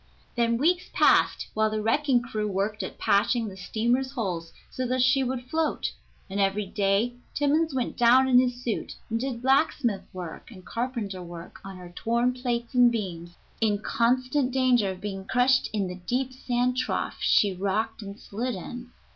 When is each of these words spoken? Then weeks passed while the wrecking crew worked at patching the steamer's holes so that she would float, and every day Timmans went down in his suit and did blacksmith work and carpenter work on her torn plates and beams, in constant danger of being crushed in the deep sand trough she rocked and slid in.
Then 0.33 0.57
weeks 0.57 0.89
passed 0.93 1.45
while 1.53 1.69
the 1.69 1.79
wrecking 1.79 2.23
crew 2.23 2.47
worked 2.47 2.81
at 2.81 2.97
patching 2.97 3.47
the 3.47 3.55
steamer's 3.55 4.13
holes 4.13 4.51
so 4.71 4.87
that 4.87 5.03
she 5.03 5.23
would 5.23 5.43
float, 5.47 5.91
and 6.27 6.39
every 6.39 6.65
day 6.65 7.13
Timmans 7.35 7.75
went 7.75 7.97
down 7.97 8.27
in 8.27 8.39
his 8.39 8.63
suit 8.63 8.95
and 9.11 9.19
did 9.19 9.43
blacksmith 9.43 10.01
work 10.11 10.49
and 10.49 10.65
carpenter 10.65 11.21
work 11.21 11.59
on 11.63 11.77
her 11.77 11.93
torn 11.95 12.33
plates 12.33 12.73
and 12.73 12.91
beams, 12.91 13.35
in 13.61 13.77
constant 13.77 14.51
danger 14.51 14.89
of 14.89 15.01
being 15.01 15.23
crushed 15.23 15.69
in 15.71 15.85
the 15.85 15.99
deep 16.07 16.33
sand 16.33 16.77
trough 16.77 17.17
she 17.21 17.53
rocked 17.53 18.01
and 18.01 18.19
slid 18.19 18.55
in. 18.55 18.89